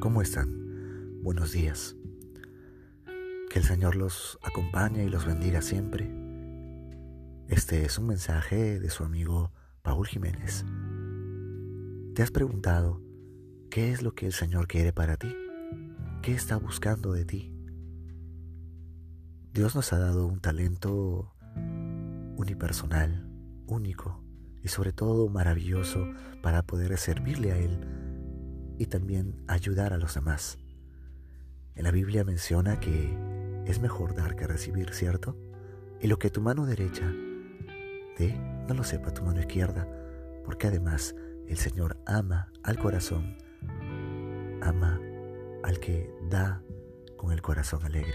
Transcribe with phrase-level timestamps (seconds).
[0.00, 1.22] ¿Cómo están?
[1.22, 1.94] Buenos días.
[3.48, 6.12] Que el Señor los acompañe y los bendiga siempre.
[7.46, 10.64] Este es un mensaje de su amigo Paul Jiménez.
[12.16, 13.00] ¿Te has preguntado
[13.70, 15.32] qué es lo que el Señor quiere para ti?
[16.20, 17.54] ¿Qué está buscando de ti?
[19.52, 21.32] Dios nos ha dado un talento
[22.36, 23.30] unipersonal,
[23.68, 24.20] único
[24.64, 26.08] y sobre todo maravilloso
[26.42, 28.03] para poder servirle a Él
[28.78, 30.58] y también ayudar a los demás.
[31.74, 33.16] En la Biblia menciona que
[33.66, 35.36] es mejor dar que recibir, ¿cierto?
[36.00, 37.10] Y lo que tu mano derecha
[38.18, 38.38] dé,
[38.68, 39.88] no lo sepa tu mano izquierda,
[40.44, 41.14] porque además
[41.48, 43.36] el Señor ama al corazón,
[44.62, 45.00] ama
[45.62, 46.62] al que da
[47.16, 48.14] con el corazón alegre.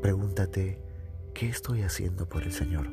[0.00, 0.80] Pregúntate,
[1.34, 2.88] ¿qué estoy haciendo por el Señor?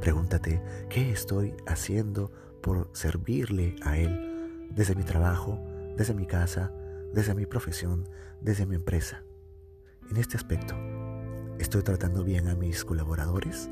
[0.00, 5.58] Pregúntate, ¿qué estoy haciendo por servirle a Él desde mi trabajo,
[5.96, 6.72] desde mi casa,
[7.12, 8.08] desde mi profesión,
[8.40, 9.22] desde mi empresa?
[10.10, 10.74] En este aspecto,
[11.58, 13.68] ¿estoy tratando bien a mis colaboradores?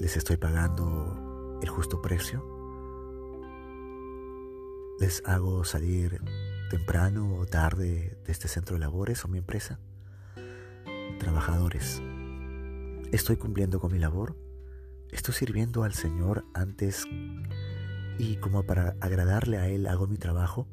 [0.00, 2.44] ¿Les estoy pagando el justo precio?
[4.98, 6.20] ¿Les hago salir
[6.70, 9.78] temprano o tarde de este centro de labores o mi empresa?
[11.20, 12.02] Trabajadores,
[13.12, 14.34] ¿estoy cumpliendo con mi labor?
[15.10, 17.04] ¿Estoy sirviendo al Señor antes
[18.18, 20.66] y como para agradarle a Él hago mi trabajo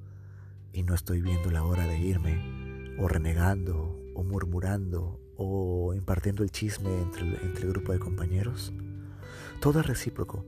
[0.74, 6.52] y no estoy viendo la hora de irme o renegando o murmurando o impartiendo el
[6.52, 8.74] chisme entre, el grupo de compañeros?
[9.62, 10.46] Todo es recíproco.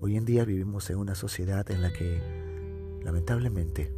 [0.00, 2.20] Hoy en día vivimos en una sociedad en la que,
[3.04, 3.92] lamentablemente,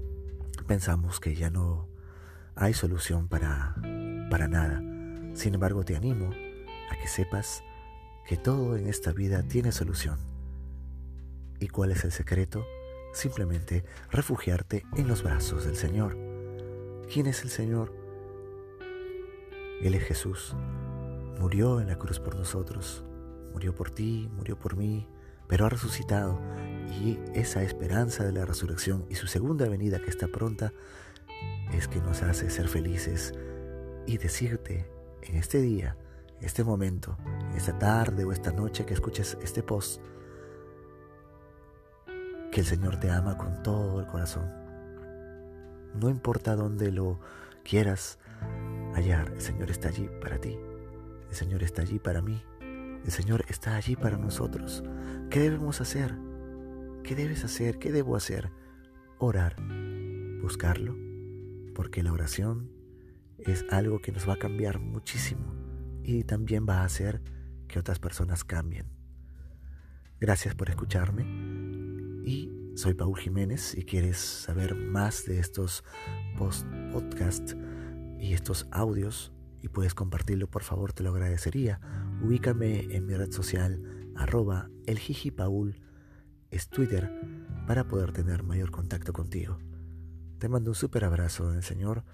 [0.66, 1.88] pensamos que ya no
[2.56, 3.76] hay solución para,
[4.28, 4.82] para nada.
[5.34, 6.30] Sin embargo, te animo
[6.90, 7.62] a que sepas
[8.26, 10.18] que todo en esta vida tiene solución.
[11.60, 12.64] ¿Y cuál es el secreto?
[13.12, 16.16] Simplemente refugiarte en los brazos del Señor.
[17.12, 17.92] ¿Quién es el Señor?
[19.80, 20.54] Él es Jesús.
[21.38, 23.04] Murió en la cruz por nosotros
[23.54, 25.08] murió por ti, murió por mí,
[25.46, 26.38] pero ha resucitado
[26.90, 30.72] y esa esperanza de la resurrección y su segunda venida que está pronta
[31.72, 33.32] es que nos hace ser felices
[34.06, 34.86] y decirte
[35.22, 35.96] en este día,
[36.44, 37.16] este momento,
[37.50, 40.00] en esta tarde o esta noche que escuches este post,
[42.52, 44.52] que el Señor te ama con todo el corazón.
[45.94, 47.18] No importa dónde lo
[47.64, 48.18] quieras
[48.94, 50.58] hallar, el Señor está allí para ti,
[51.28, 52.42] el Señor está allí para mí.
[53.04, 54.82] El Señor está allí para nosotros.
[55.28, 56.14] ¿Qué debemos hacer?
[57.02, 57.78] ¿Qué debes hacer?
[57.78, 58.50] ¿Qué debo hacer?
[59.18, 59.56] Orar,
[60.40, 60.96] buscarlo,
[61.74, 62.70] porque la oración
[63.36, 65.63] es algo que nos va a cambiar muchísimo
[66.04, 67.22] y también va a hacer
[67.66, 68.86] que otras personas cambien.
[70.20, 71.24] Gracias por escucharme
[72.24, 73.62] y soy Paul Jiménez.
[73.62, 75.82] Si quieres saber más de estos
[76.36, 77.56] post podcasts
[78.18, 79.32] y estos audios,
[79.62, 81.80] y puedes compartirlo, por favor, te lo agradecería.
[82.22, 83.82] Ubícame en mi red social,
[84.14, 85.80] arroba eljijipaul,
[86.50, 87.10] es Twitter,
[87.66, 89.58] para poder tener mayor contacto contigo.
[90.38, 92.04] Te mando un súper abrazo en el Señor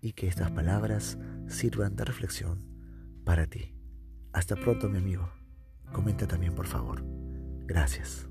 [0.00, 1.18] y que estas palabras
[1.48, 2.73] sirvan de reflexión
[3.24, 3.74] para ti.
[4.32, 5.28] Hasta pronto, mi amigo.
[5.92, 7.02] Comenta también, por favor.
[7.66, 8.28] Gracias.